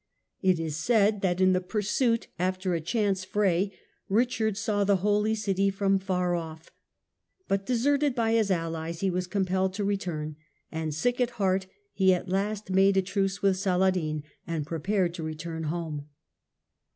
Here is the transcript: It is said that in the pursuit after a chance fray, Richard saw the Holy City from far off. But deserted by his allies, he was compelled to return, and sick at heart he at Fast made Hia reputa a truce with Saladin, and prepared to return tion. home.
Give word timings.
It 0.41 0.59
is 0.59 0.75
said 0.77 1.21
that 1.21 1.39
in 1.39 1.53
the 1.53 1.61
pursuit 1.61 2.25
after 2.39 2.73
a 2.73 2.81
chance 2.81 3.23
fray, 3.23 3.71
Richard 4.09 4.57
saw 4.57 4.83
the 4.83 4.95
Holy 5.05 5.35
City 5.35 5.69
from 5.69 5.99
far 5.99 6.33
off. 6.33 6.71
But 7.47 7.67
deserted 7.67 8.15
by 8.15 8.31
his 8.31 8.49
allies, 8.49 9.01
he 9.01 9.11
was 9.11 9.27
compelled 9.27 9.75
to 9.75 9.83
return, 9.83 10.37
and 10.71 10.91
sick 10.91 11.21
at 11.21 11.29
heart 11.37 11.67
he 11.93 12.15
at 12.15 12.27
Fast 12.27 12.71
made 12.71 12.95
Hia 12.95 13.03
reputa 13.03 13.05
a 13.05 13.05
truce 13.05 13.41
with 13.43 13.57
Saladin, 13.57 14.23
and 14.47 14.65
prepared 14.65 15.13
to 15.13 15.21
return 15.23 15.65
tion. 15.65 15.69
home. 15.69 16.07